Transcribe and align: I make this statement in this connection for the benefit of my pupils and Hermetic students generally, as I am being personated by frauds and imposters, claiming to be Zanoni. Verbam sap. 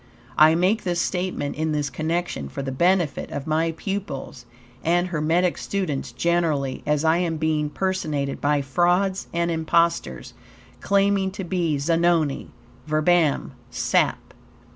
I 0.35 0.55
make 0.55 0.83
this 0.83 0.99
statement 0.99 1.55
in 1.57 1.73
this 1.73 1.91
connection 1.91 2.49
for 2.49 2.63
the 2.63 2.71
benefit 2.71 3.29
of 3.29 3.45
my 3.45 3.71
pupils 3.73 4.47
and 4.83 5.09
Hermetic 5.09 5.59
students 5.59 6.11
generally, 6.11 6.81
as 6.87 7.05
I 7.05 7.17
am 7.17 7.37
being 7.37 7.69
personated 7.69 8.41
by 8.41 8.63
frauds 8.63 9.27
and 9.31 9.51
imposters, 9.51 10.33
claiming 10.79 11.29
to 11.33 11.43
be 11.43 11.77
Zanoni. 11.77 12.49
Verbam 12.87 13.51
sap. 13.69 14.33